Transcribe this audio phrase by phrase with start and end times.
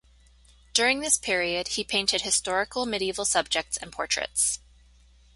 [0.73, 4.57] During this period he painted historical medieval subjects and portraits.